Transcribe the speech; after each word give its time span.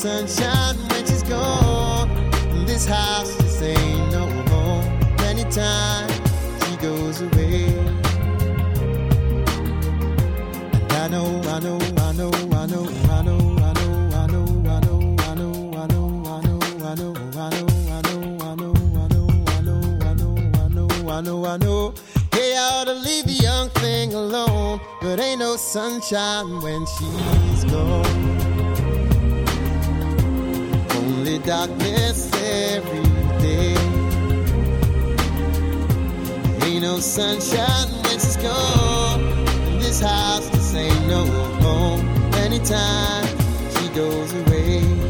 sunshine 0.00 0.76
when 0.88 1.04
she's 1.04 1.22
gone. 1.22 2.08
And 2.54 2.66
this 2.66 2.86
house 2.86 3.36
just 3.36 3.60
ain't 3.62 4.10
no 4.10 4.26
home. 4.48 4.84
Anytime 5.20 6.08
she 6.62 6.76
goes 6.78 7.20
away. 7.20 7.66
And 10.80 10.92
I 10.92 11.08
know, 11.08 11.42
I 11.44 11.60
know, 11.60 11.78
I 11.98 12.12
know, 12.12 12.30
I 12.30 12.66
know, 12.66 12.88
I 13.10 13.22
know. 13.22 13.50
I 21.12 21.22
know, 21.22 21.44
I 21.44 21.56
know. 21.58 21.92
Hey, 22.32 22.56
I 22.56 22.80
ought 22.80 22.84
to 22.84 22.94
leave 22.94 23.26
the 23.26 23.32
young 23.32 23.68
thing 23.68 24.14
alone, 24.14 24.80
but 25.02 25.20
ain't 25.20 25.40
no 25.40 25.56
sunshine 25.56 26.62
when 26.62 26.86
she's 26.86 27.64
gone. 27.64 28.09
Darkness 31.44 32.30
every 32.34 33.02
day. 33.40 33.74
Ain't 36.66 36.82
no 36.82 36.98
sunshine 37.00 37.88
when 38.04 38.18
she's 38.18 38.36
gone. 38.36 39.44
This 39.80 40.00
house 40.00 40.48
just 40.50 40.74
ain't 40.76 41.06
no 41.08 41.24
home. 41.62 42.00
Anytime 42.34 43.26
she 43.74 43.88
goes 43.88 44.32
away. 44.32 45.09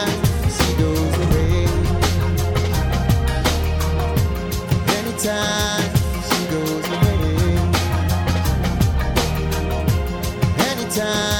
time. 10.91 11.30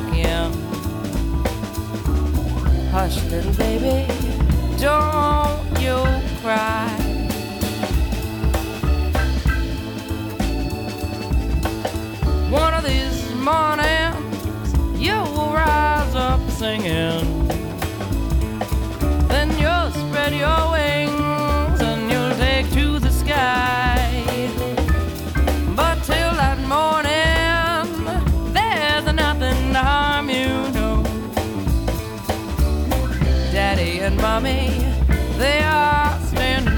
look, 0.00 0.14
yeah. 0.14 0.52
Hush, 2.90 3.22
little 3.30 3.52
baby, 3.54 4.06
don't 4.78 5.80
you 5.80 5.96
cry. 6.42 6.88
One 12.50 12.74
of 12.74 12.84
these 12.84 13.18
mornings, 13.36 15.00
you 15.00 15.16
will 15.34 15.52
rise 15.52 16.14
up 16.14 16.40
singing. 16.50 17.48
Then 19.28 19.48
you'll 19.58 19.90
spread 19.92 20.34
your 20.34 20.72
wings. 20.72 21.35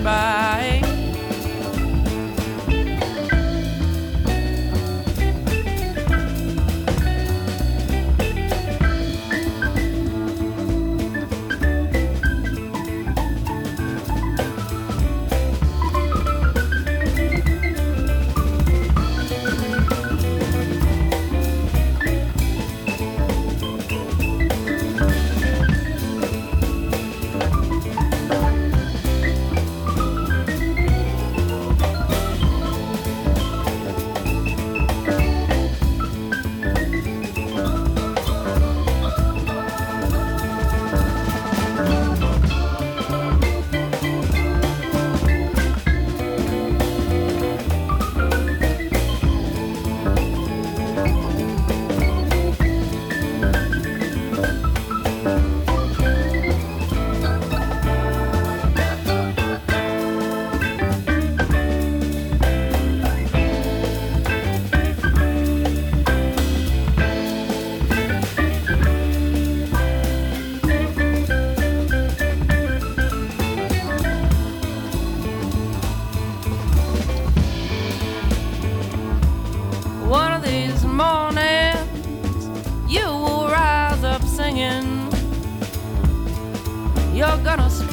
Bye. 0.03 0.48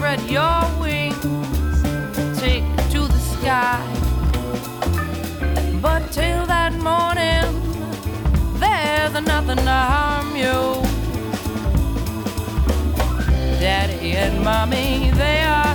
spread 0.05 0.29
your 0.29 0.79
wings, 0.79 1.81
take 2.39 2.63
to 2.91 2.99
the 3.07 3.21
sky. 3.33 3.81
But 5.81 6.11
till 6.11 6.45
that 6.45 6.73
morning, 6.73 7.47
there's 8.59 9.13
nothing 9.13 9.57
to 9.57 9.79
harm 9.93 10.35
you. 10.35 10.59
Daddy 13.59 14.11
and 14.11 14.43
mommy, 14.43 15.09
they 15.09 15.41
are 15.41 15.74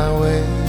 my 0.00 0.18
way. 0.18 0.59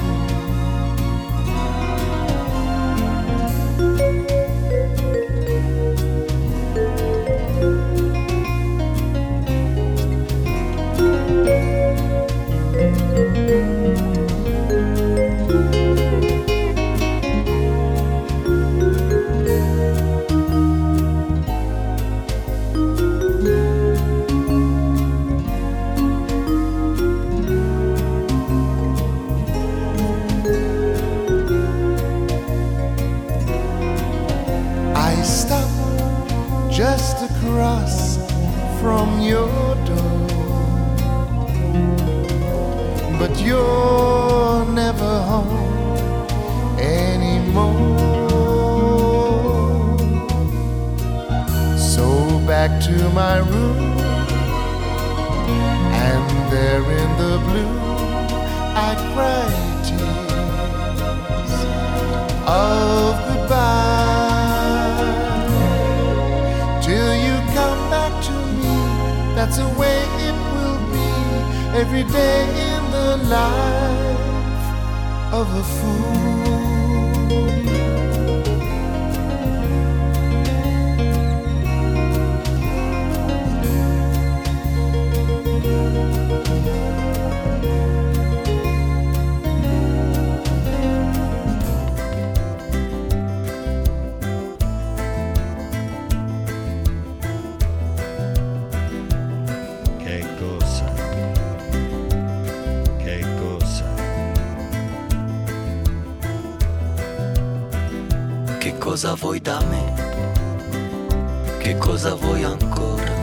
Cosa 112.02 112.16
vuoi 112.16 112.44
ancora? 112.44 113.14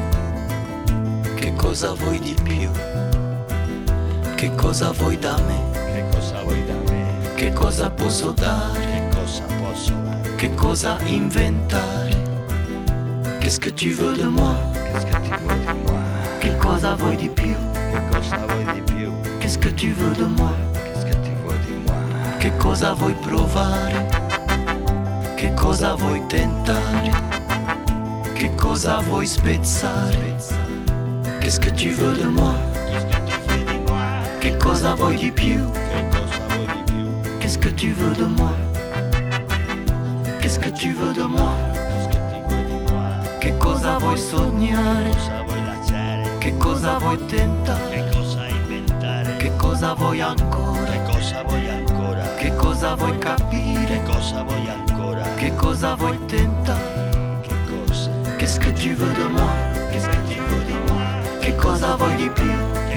Che 1.34 1.52
cosa 1.56 1.94
vuoi 1.94 2.20
di 2.20 2.36
più? 2.40 2.70
Che 4.36 4.54
cosa 4.54 4.92
vuoi 4.92 5.18
da 5.18 5.36
me? 5.48 5.58
Che 5.72 6.04
cosa 6.12 6.42
vuoi 6.44 6.64
da 6.64 6.74
me? 6.88 7.34
Che 7.34 7.52
cosa 7.52 7.90
posso 7.90 8.30
dare? 8.30 8.78
Che 8.80 9.16
cosa 9.16 9.42
posso 9.60 9.92
dare? 10.04 10.34
Che 10.36 10.54
cosa 10.54 10.96
inventare? 11.06 12.14
Qu'est-ce 13.40 13.58
que 13.58 13.72
tu 13.72 13.90
veux 13.94 14.16
de 14.16 14.28
moi? 14.28 14.54
Qu'est-ce 14.72 15.06
que 15.06 15.18
tu 15.26 15.34
veux 15.42 15.58
de 15.66 15.74
moi? 15.82 16.00
Che 16.38 16.56
cosa 16.58 16.94
vuoi 16.94 17.16
di 17.16 17.28
più? 17.28 17.56
Che 17.90 18.00
cosa 18.12 18.36
vuoi 18.46 18.64
di 18.74 18.92
più? 18.92 19.12
Qu'est-ce 19.40 19.58
que 19.58 19.74
tu 19.74 19.92
veux 19.92 20.14
de 20.14 20.26
moi? 20.36 20.54
Qu'est-ce 20.72 21.04
que 21.04 21.16
tu 21.24 21.34
veux 21.44 21.58
di 21.66 21.74
moi? 21.84 22.38
Che 22.38 22.56
cosa 22.58 22.92
vuoi 22.92 23.14
provare? 23.14 24.06
Che 25.34 25.52
cosa 25.54 25.96
vuoi 25.96 26.22
tentare? 26.28 27.37
Che 28.38 28.54
cosa 28.54 29.00
vuoi 29.00 29.26
spezzare? 29.26 30.36
Qu'est-ce 31.40 31.58
que 31.58 31.72
tu 31.72 31.90
veux 31.90 32.16
de 32.16 32.28
moi? 32.28 32.54
Che 34.38 34.56
cosa 34.58 34.94
vuoi 34.94 35.16
di 35.16 35.32
più? 35.32 35.68
Qu'est-ce 37.40 37.58
que 37.58 37.68
tu 37.74 37.92
veux 37.94 38.14
de 38.14 38.26
moi? 38.26 38.52
Qu'est-ce 40.40 40.60
que 40.60 40.70
tu 40.70 40.92
veux 40.92 41.12
de 41.12 41.24
moi? 41.24 41.52
Che 43.40 43.56
cosa 43.58 43.98
vuoi 43.98 44.16
sognare? 44.16 45.10
Che 46.38 46.56
cosa 46.58 46.98
vuoi 46.98 47.18
tentare? 47.26 48.04
Che 49.38 49.50
cosa 49.56 49.94
vuoi 49.94 50.20
ancora? 50.20 50.92
Che 52.36 52.54
cosa 52.54 52.94
vuoi 52.94 53.18
capire? 53.18 54.00
Cosa 54.04 54.44
vuoi 54.44 54.68
ancora? 54.68 55.22
Che 55.34 55.52
cosa 55.56 55.96
vuoi 55.96 56.18
tentare? 56.26 57.07
Qu'est-ce 58.48 58.60
que 58.60 58.70
tu 58.70 58.94
veux 58.94 59.12
de 59.12 59.28
moi? 59.30 59.50
Qu'est-ce 59.92 60.08
que 60.08 60.32
tu 60.32 60.40
veux 60.40 60.64
de 60.64 60.90
moi? 60.90 61.02
Che 61.42 61.54
cosa 61.54 61.98
di 62.16 62.30
più? 62.30 62.87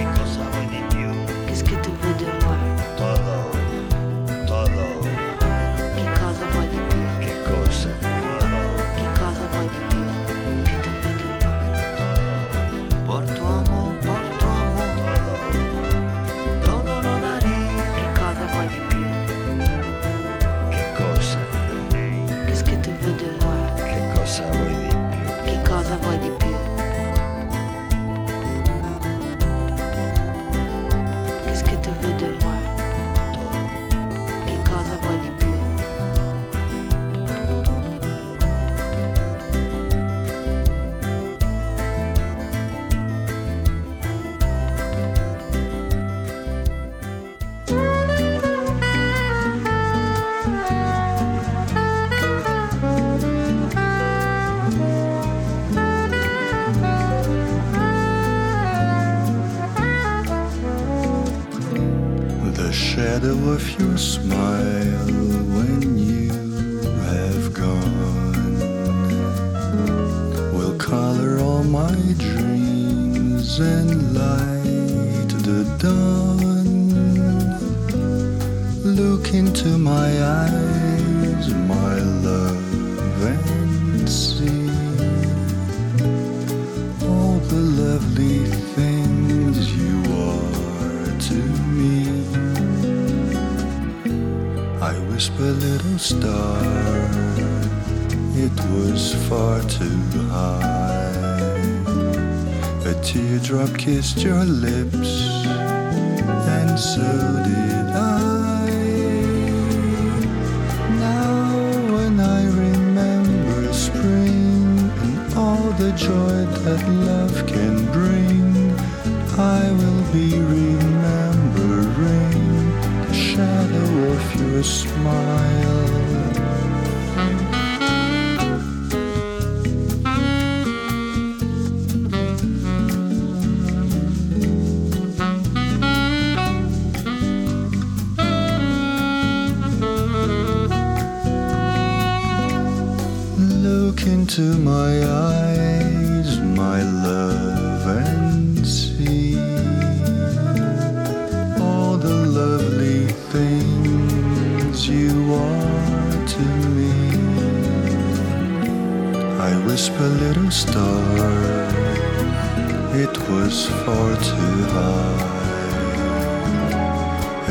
it 163.03 163.17
was 163.29 163.65
far 163.83 164.15
too 164.29 164.57
high. 164.75 165.31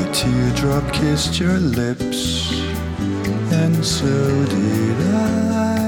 A 0.02 0.12
teardrop 0.12 0.92
kissed 0.92 1.40
your 1.40 1.59
lips, 1.59 2.52
and 3.52 3.85
so 3.85 4.44
did 4.46 4.98
I. 5.14 5.80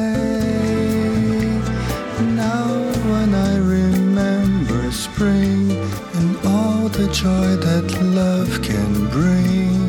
Now, 2.43 2.69
when 3.11 3.35
I 3.35 3.57
remember 3.57 4.91
spring 4.91 5.71
and 6.15 6.37
all 6.47 6.89
the 6.89 7.09
joy 7.13 7.57
that 7.67 7.89
love 8.03 8.63
can 8.63 9.09
bring. 9.11 9.82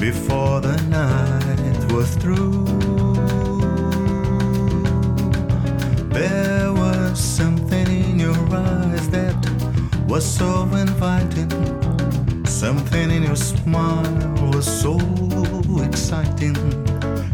Before 0.00 0.62
the 0.62 0.80
night 0.88 1.92
was 1.92 2.16
through? 2.16 2.64
There 6.08 6.72
was 6.72 7.20
something 7.20 7.86
in 7.86 8.18
your 8.18 8.40
eyes 8.50 9.10
that 9.10 9.36
was 10.08 10.24
so 10.24 10.62
inviting. 10.72 11.50
Something 12.46 13.10
in 13.10 13.24
your 13.24 13.36
smile 13.36 14.50
was 14.50 14.66
so 14.66 14.98
exciting. 15.84 16.56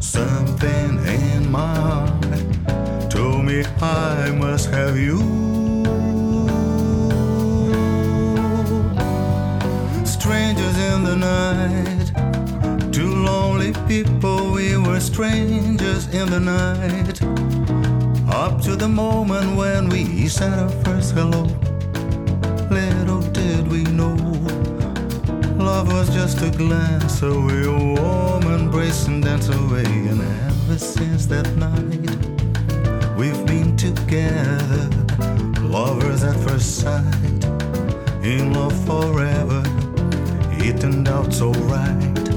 Something 0.01 0.99
in 1.07 1.49
my 1.49 1.75
heart 1.77 3.11
told 3.11 3.45
me 3.45 3.65
I 3.81 4.33
must 4.33 4.71
have 4.71 4.99
you. 4.99 5.19
Strangers 10.05 10.77
in 10.91 11.05
the 11.05 11.17
night, 11.17 11.96
lonely 13.47 13.73
people, 13.87 14.51
we 14.53 14.77
were 14.77 14.99
strangers 14.99 16.09
in 16.09 16.29
the 16.31 16.41
night. 16.41 17.17
Up 18.29 18.61
to 18.63 18.75
the 18.75 18.89
moment 18.89 19.57
when 19.57 19.89
we 19.89 20.27
said 20.29 20.59
our 20.59 20.69
first 20.85 21.15
hello. 21.15 21.45
Little 22.71 23.23
did 23.39 23.69
we 23.69 23.85
know 23.99 24.17
Love 25.57 25.93
was 25.93 26.09
just 26.13 26.43
a 26.43 26.51
glance 26.51 27.23
away, 27.23 27.63
a 27.65 27.79
warm 27.97 28.45
embrace 28.59 29.07
and 29.07 29.23
dance 29.23 29.49
away. 29.49 29.91
And 30.11 30.21
ever 30.49 30.79
since 30.79 31.27
that 31.27 31.49
night, 31.57 32.17
we've 33.19 33.45
been 33.47 33.77
together, 33.77 34.89
lovers 35.61 36.25
at 36.25 36.37
first 36.47 36.81
sight, 36.81 37.43
in 38.23 38.53
love 38.53 38.77
forever. 38.91 39.63
It 40.67 40.81
turned 40.81 41.09
out 41.09 41.33
so 41.33 41.53
right 41.75 42.36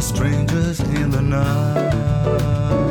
strangers 0.00 0.80
in 0.80 1.10
the 1.10 1.22
night. 1.22 2.85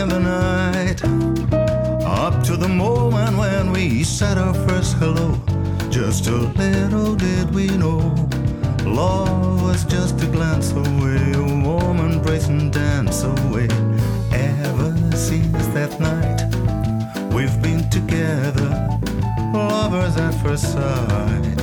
In 0.00 0.08
the 0.08 0.18
night. 0.18 1.02
Up 2.04 2.42
to 2.44 2.56
the 2.56 2.68
moment 2.68 3.36
when 3.36 3.72
we 3.72 4.02
said 4.02 4.38
our 4.38 4.54
first 4.66 4.96
hello, 4.96 5.38
just 5.90 6.26
a 6.26 6.36
little 6.36 7.14
did 7.14 7.54
we 7.54 7.66
know 7.76 8.00
Love 8.84 9.62
was 9.62 9.84
just 9.84 10.22
a 10.22 10.26
glance 10.26 10.72
away, 10.72 11.32
a 11.34 11.62
warm 11.64 11.98
embrace 11.98 12.48
and 12.48 12.72
dance 12.72 13.22
away. 13.22 13.68
Ever 14.32 14.92
since 15.14 15.66
that 15.76 15.92
night, 16.00 16.40
we've 17.34 17.60
been 17.62 17.88
together, 17.90 18.70
lovers 19.52 20.16
at 20.16 20.34
first 20.42 20.72
sight, 20.72 21.58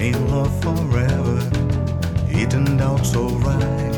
in 0.00 0.16
love 0.30 0.52
forever. 0.62 1.38
Turned 2.52 2.82
out 2.82 3.06
so 3.06 3.28
right 3.28 3.94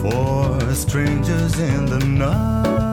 for 0.00 0.74
strangers 0.74 1.58
in 1.58 1.84
the 1.84 1.98
night. 1.98 2.83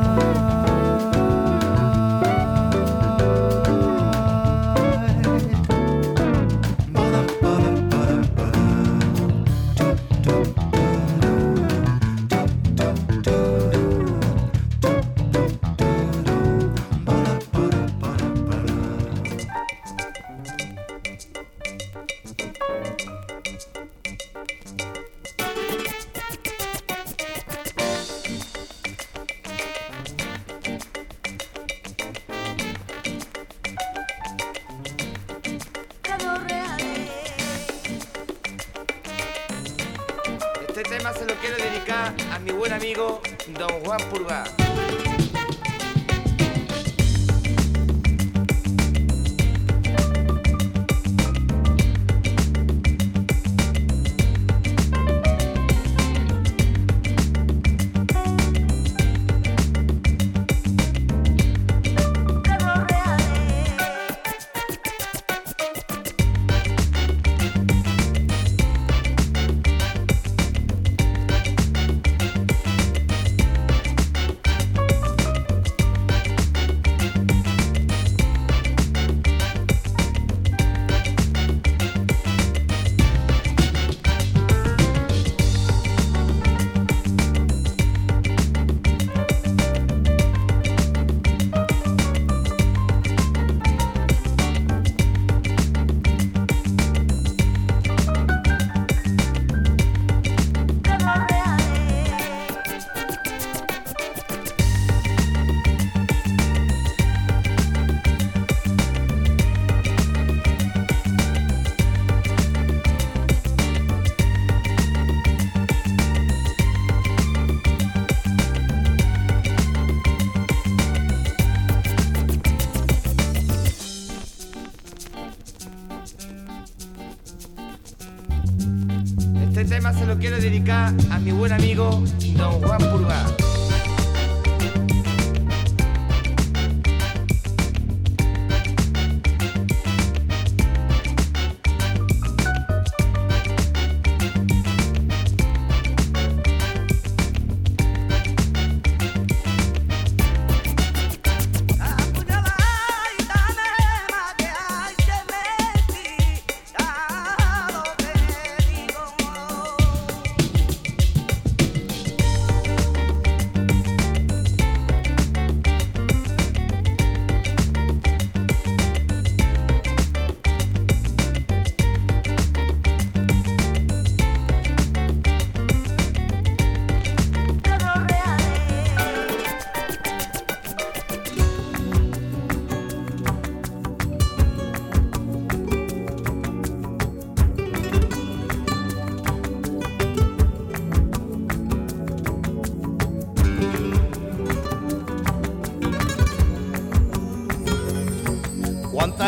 A 131.09 131.19
mi 131.19 131.31
buen 131.31 131.51
amigo 131.51 132.03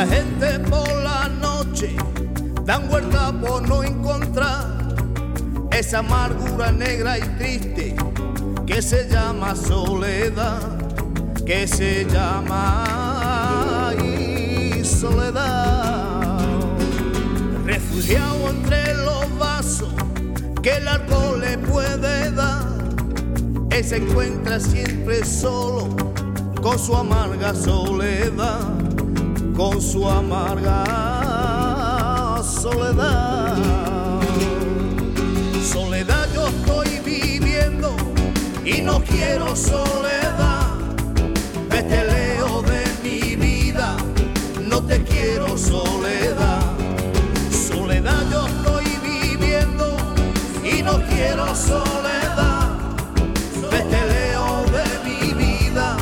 Cuánta 0.03 0.15
gente 0.15 0.59
por 0.69 0.89
la 1.01 1.29
noche 1.29 1.95
dan 2.65 2.89
vuelta 2.89 3.31
por 3.31 3.65
no 3.65 3.83
encontrar 3.83 4.95
esa 5.71 5.99
amargura 5.99 6.73
negra 6.73 7.19
y 7.19 7.21
triste 7.37 7.95
que 8.65 8.81
se 8.81 9.07
llama 9.07 9.55
soledad, 9.55 10.59
que 11.45 11.65
se 11.67 12.05
llama 12.05 13.93
soledad. 14.83 16.39
Refugiado 17.65 18.49
entre 18.49 18.95
los 18.95 19.37
vasos 19.37 19.93
que 20.61 20.71
el 20.71 20.87
alcohol 20.89 21.39
le 21.39 21.57
puede 21.59 22.29
dar, 22.31 22.65
él 23.69 23.83
se 23.85 23.97
encuentra 23.97 24.59
siempre 24.59 25.23
solo 25.23 25.95
con 26.61 26.77
su 26.77 26.93
amarga 26.93 27.55
soledad 27.55 28.72
con 29.63 29.81
su 29.81 30.05
amarga 30.09 30.83
soledad. 32.43 33.55
Soledad 35.63 36.27
yo 36.35 36.47
estoy 36.49 36.99
viviendo 37.05 37.95
y 38.65 38.81
no 38.81 39.01
quiero 39.03 39.55
soledad. 39.55 40.67
Vete 41.69 42.03
leo 42.03 42.61
de 42.63 42.83
mi 43.05 43.37
vida, 43.37 43.95
no 44.69 44.83
te 44.83 45.01
quiero 45.01 45.57
soledad. 45.57 46.61
Soledad 47.49 48.21
yo 48.29 48.45
estoy 48.47 48.85
viviendo 49.11 49.95
y 50.61 50.83
no 50.83 51.01
quiero 51.07 51.55
soledad. 51.55 52.67
Vete 53.71 54.01
leo 54.13 54.65
de 54.77 54.85
mi 55.07 55.33
vida, 55.33 55.95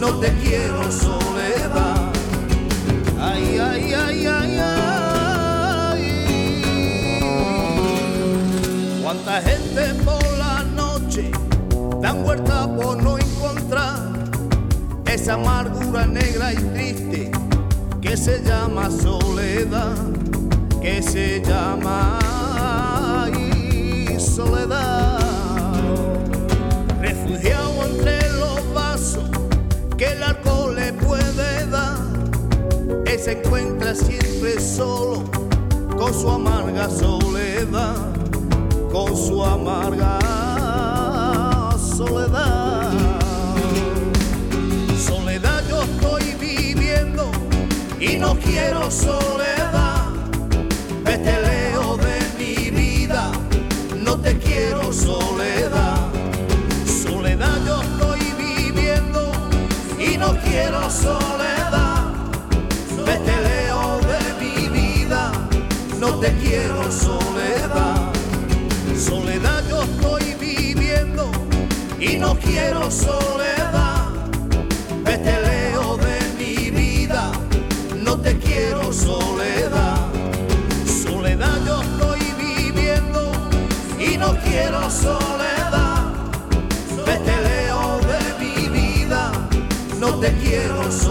no 0.00 0.08
te 0.18 0.32
quiero 0.42 0.90
soledad. 0.90 1.57
Ay. 9.38 9.44
Cuánta 9.44 9.50
gente 9.50 10.04
por 10.04 10.38
la 10.38 10.64
noche 10.64 11.30
dan 12.00 12.22
vuelta 12.24 12.66
por 12.76 13.02
no 13.02 13.18
encontrar 13.18 14.12
esa 15.06 15.34
amargura 15.34 16.06
negra 16.06 16.52
y 16.52 16.56
triste 16.56 17.30
que 18.00 18.16
se 18.16 18.42
llama 18.42 18.90
soledad, 18.90 19.94
que 20.80 21.02
se 21.02 21.42
llama 21.42 22.18
soledad. 24.18 25.18
Refugiado 27.00 27.84
entre 27.84 28.32
los 28.32 28.74
vasos 28.74 29.24
que 29.96 30.12
el 30.12 30.22
alcohol 30.22 30.76
le 30.76 30.92
puede 30.92 31.66
dar. 31.66 31.96
Él 33.06 33.18
se 33.18 33.32
encuentra 33.32 33.94
siempre 33.94 34.60
solo 34.60 35.24
con 35.96 36.12
su 36.14 36.30
amarga 36.30 36.88
soledad, 36.88 37.96
con 38.92 39.16
su 39.16 39.44
amarga 39.44 40.18
soledad. 41.78 42.90
Soledad 44.98 45.62
yo 45.68 45.82
estoy 45.82 46.34
viviendo 46.40 47.30
y 48.00 48.16
no 48.16 48.34
quiero 48.38 48.90
soledad. 48.90 50.06
Vete 51.04 51.40
leo 51.42 51.96
de 51.96 52.18
mi 52.38 52.70
vida, 52.70 53.30
no 54.04 54.18
te 54.18 54.38
quiero 54.38 54.92
soledad. 54.92 55.98
Soledad 56.86 57.58
yo 57.66 57.82
estoy 57.82 58.20
viviendo 58.38 59.32
y 59.98 60.16
no 60.16 60.34
quiero 60.40 60.90
soledad. 60.90 62.12
Vete 63.04 63.36
leo 63.48 64.00
de 64.10 64.20
mi 64.40 64.68
vida, 64.68 65.32
no 65.98 66.18
te 66.20 66.32
quiero 66.38 66.90
soledad. 66.90 67.07
Quiero 72.58 72.90
soledad. 72.90 74.08
Leo 75.04 75.96
de 75.96 76.18
mi 76.38 76.70
vida, 76.70 77.32
no 78.04 78.18
te 78.18 78.38
quiero 78.38 78.92
soledad. 78.92 79.98
Soledad 81.04 81.56
yo 81.66 81.82
estoy 81.82 82.20
viviendo 82.46 83.32
y 83.98 84.16
no 84.18 84.34
quiero 84.44 84.90
soledad. 84.90 86.12
Leo 87.46 88.00
de 88.12 88.22
mi 88.42 88.68
vida, 88.68 89.32
no 90.00 90.18
te 90.18 90.32
quiero 90.42 90.82
soledad. 90.90 91.07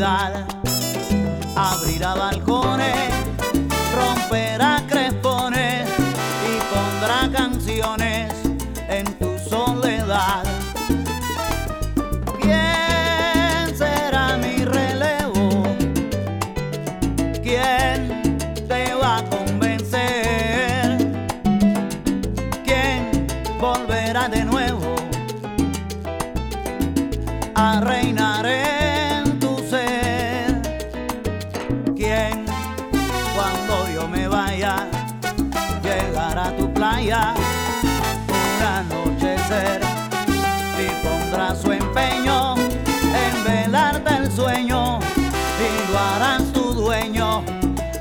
olvidar, 0.00 0.46
abrirá 1.56 2.14
balcón. 2.14 2.39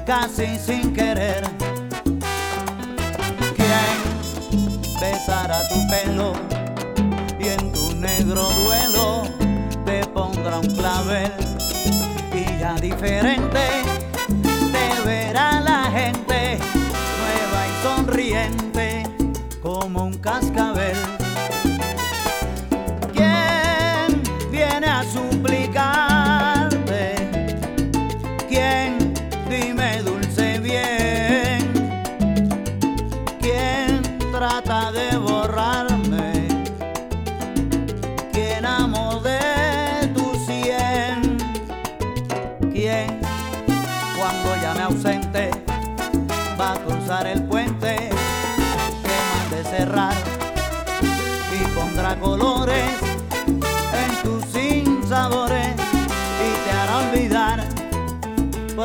Casi 0.09 0.57
sin 0.57 0.91
querer? 0.91 1.43
¿Quién 3.55 3.97
besará 4.99 5.59
tu 5.69 5.87
pelo 5.87 6.33
y 7.39 7.49
en 7.49 7.71
tu 7.71 7.95
negro 7.95 8.49
duelo 8.65 9.23
te 9.85 10.03
pondrá 10.07 10.57
un 10.57 10.75
clavel? 10.77 11.31
y 12.33 12.59
ya 12.59 12.73
diferente 12.81 13.65
te 14.73 15.07
verá 15.07 15.61
la 15.61 15.83
gente 15.91 16.57
nueva 17.19 17.59
y 17.67 17.83
sonriente 17.83 19.03
como 19.61 20.05
un 20.05 20.17
cascabel. 20.17 20.88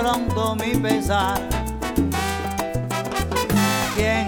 Pronto 0.00 0.56
mi 0.56 0.74
pesar? 0.76 1.40
¿Quién 3.94 4.26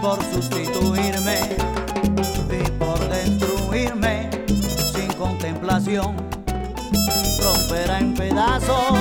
por 0.00 0.22
sustituirme 0.32 1.40
y 2.50 2.70
por 2.78 2.98
destruirme 3.08 4.30
sin 4.46 5.12
contemplación 5.14 6.16
romperá 7.42 7.98
en 7.98 8.14
pedazos 8.14 8.98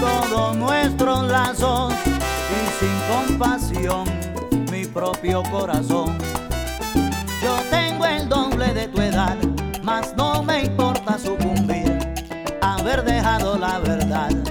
todos 0.00 0.56
nuestros 0.56 1.24
lazos 1.24 1.92
y 2.06 2.60
sin 2.78 3.28
compasión 3.38 4.04
mi 4.70 4.84
propio 4.86 5.42
corazón. 5.50 6.16
Yo 7.42 7.56
tengo 7.70 8.06
el 8.06 8.28
doble 8.28 8.72
de 8.72 8.88
tu 8.88 9.00
edad, 9.00 9.36
mas 9.82 10.14
no 10.16 10.42
me 10.42 10.64
importa 10.64 11.18
sucumbir, 11.18 11.98
haber 12.60 13.04
dejado 13.04 13.58
la 13.58 13.78
verdad 13.78 14.43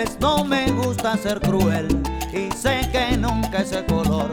pues 0.00 0.16
no 0.20 0.44
me 0.44 0.70
gusta 0.70 1.16
ser 1.16 1.40
cruel 1.40 1.88
y 2.32 2.54
sé 2.54 2.88
que 2.92 3.16
nunca 3.16 3.62
ese 3.62 3.84
color 3.84 4.30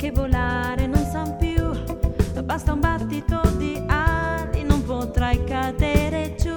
che 0.00 0.12
volare 0.12 0.86
non 0.86 1.06
san 1.12 1.36
più, 1.36 2.42
basta 2.42 2.72
un 2.72 2.80
battito 2.80 3.38
di 3.58 3.78
ali, 3.86 4.62
non 4.62 4.82
potrai 4.82 5.44
cadere 5.44 6.36
giù. 6.40 6.54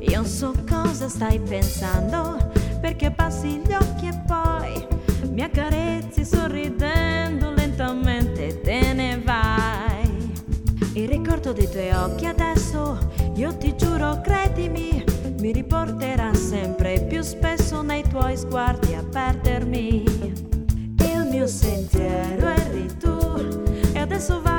Io 0.00 0.24
so 0.24 0.54
cosa 0.66 1.06
stai 1.06 1.38
pensando, 1.38 2.50
perché 2.80 3.10
passi 3.10 3.60
gli 3.62 3.74
occhi 3.74 4.06
e 4.06 4.22
poi 4.26 4.86
mi 5.30 5.42
accarezzi 5.42 6.24
sorridendo 6.24 7.50
lentamente 7.50 8.58
te 8.62 8.94
ne 8.94 9.20
vai. 9.22 10.32
Il 10.94 11.08
ricordo 11.08 11.52
dei 11.52 11.68
tuoi 11.68 11.90
occhi 11.90 12.24
adesso, 12.24 12.98
io 13.34 13.54
ti 13.58 13.76
giuro, 13.76 14.22
credimi, 14.22 15.04
mi 15.40 15.52
riporterà 15.52 16.32
sempre 16.32 17.04
più 17.06 17.20
spesso 17.20 17.82
nei 17.82 18.02
tuoi 18.08 18.34
sguardi 18.34 18.94
a 18.94 19.04
perdermi. 19.04 20.46
Il 21.00 21.26
mio 21.30 21.46
sentiero 21.46 22.46
era 22.46 22.67
Isso 24.18 24.40
vai. 24.40 24.57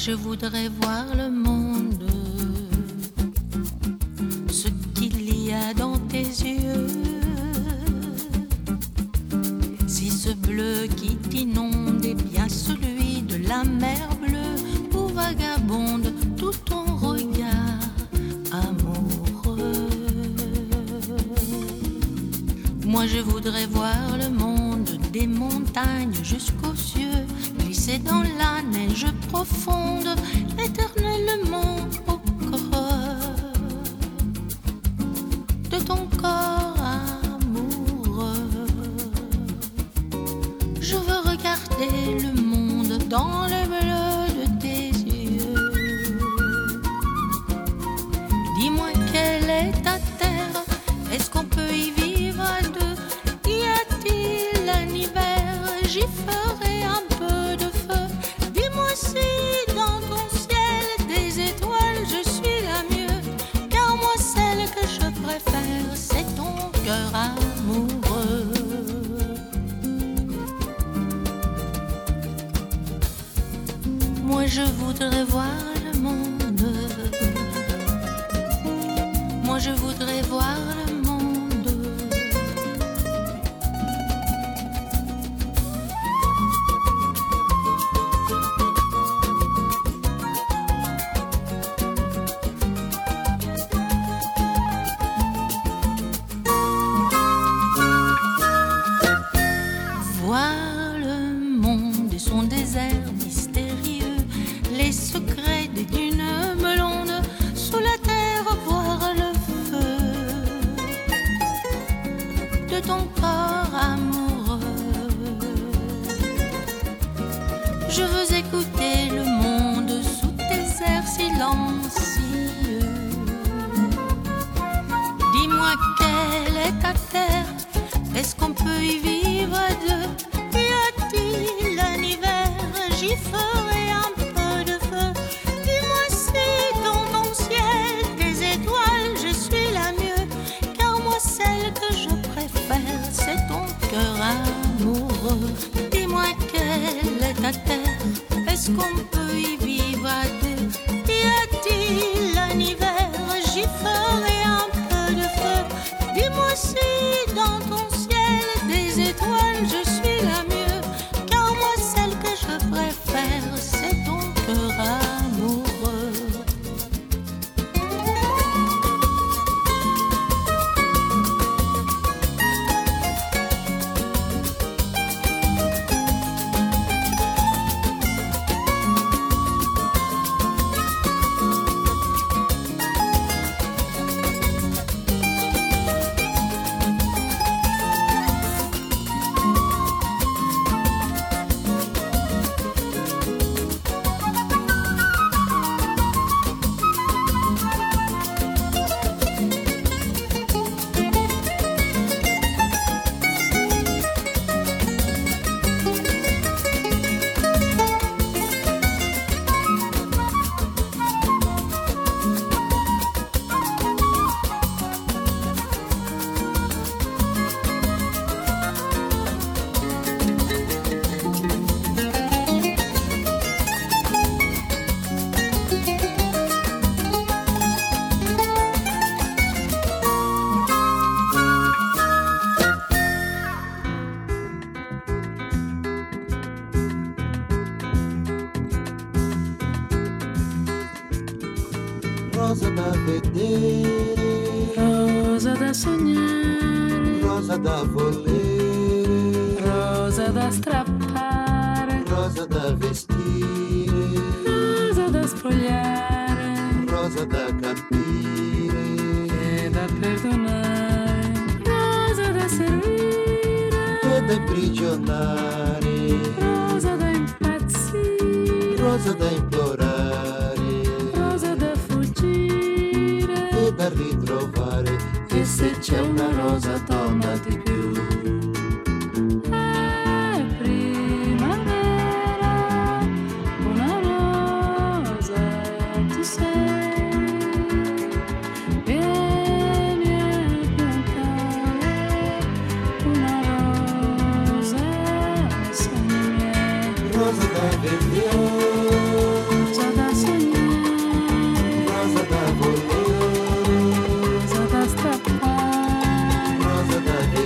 Je 0.00 0.12
voudrais 0.12 0.70
voir 0.80 0.89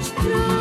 Rosa 0.05 0.54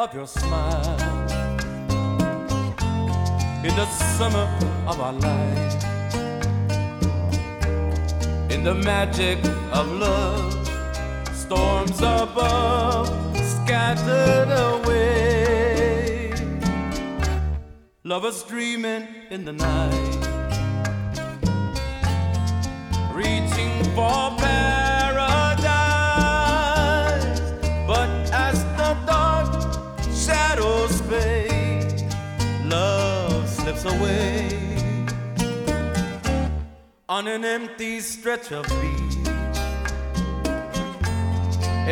of 0.00 0.14
your 0.14 0.26
smile, 0.26 0.98
in 3.62 3.74
the 3.76 3.86
summer 4.16 4.48
of 4.86 4.98
our 4.98 5.12
life, 5.12 5.84
in 8.50 8.64
the 8.64 8.74
magic 8.74 9.36
of 9.74 9.92
love, 9.92 10.54
storms 11.34 11.98
above 11.98 13.08
scattered 13.36 14.50
away, 14.70 16.32
lovers 18.02 18.42
dreaming 18.44 19.06
in 19.28 19.44
the 19.44 19.52
night, 19.52 20.16
reaching 23.12 23.84
for 23.94 24.39
on 37.10 37.26
an 37.26 37.44
empty 37.44 37.98
stretch 37.98 38.52
of 38.52 38.62
beach. 38.68 39.16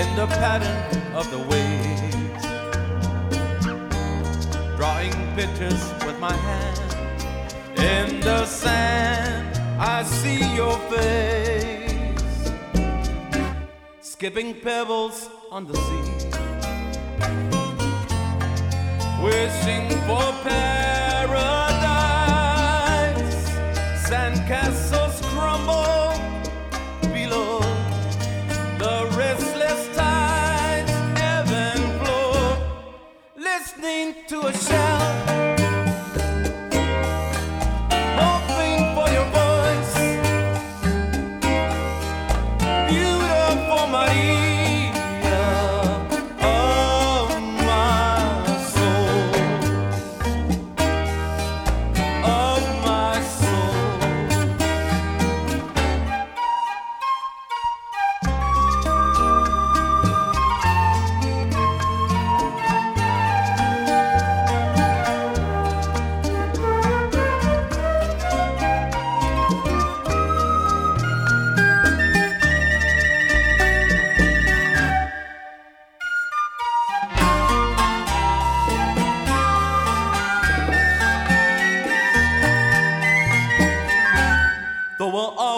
In 0.00 0.08
the 0.14 0.28
pattern 0.38 1.02
of 1.12 1.28
the 1.32 1.38
waves, 1.50 2.44
drawing 4.76 5.12
pictures 5.34 5.82
with 6.06 6.16
my 6.20 6.32
hand 6.32 6.78
in 7.76 8.20
the 8.20 8.46
sand. 8.46 9.58
I 9.80 10.04
see 10.04 10.38
your 10.54 10.78
face, 10.92 12.52
skipping 14.00 14.54
pebbles 14.60 15.28
on 15.50 15.66
the 15.66 15.74
sea, 15.74 16.12
wishing 19.24 19.90
for. 20.06 20.87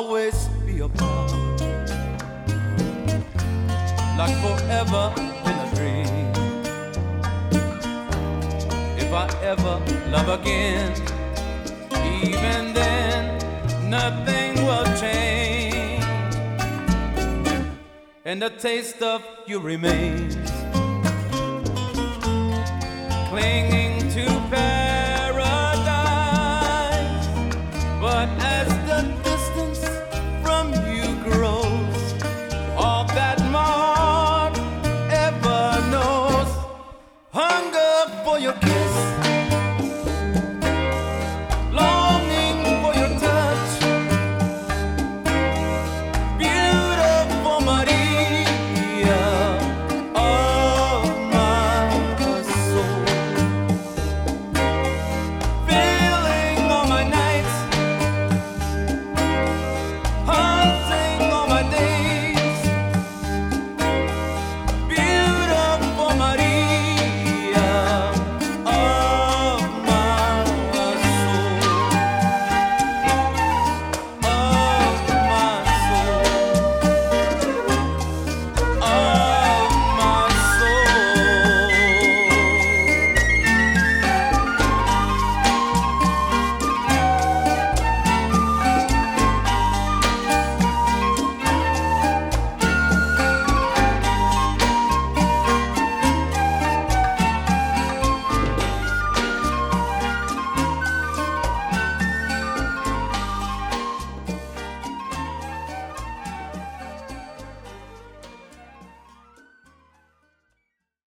Always 0.00 0.48
be 0.64 0.80
a 0.80 0.88
part, 0.88 1.30
like 4.20 4.36
forever 4.44 5.04
in 5.48 5.56
a 5.64 5.68
dream. 5.76 6.26
If 9.02 9.10
I 9.12 9.26
ever 9.52 9.74
love 10.14 10.30
again, 10.40 10.90
even 12.24 12.72
then, 12.72 13.22
nothing 13.90 14.52
will 14.66 14.88
change. 14.96 16.04
And 18.24 18.40
the 18.40 18.50
taste 18.66 19.02
of 19.02 19.22
you 19.46 19.58
remains, 19.60 20.34
clinging 23.28 23.79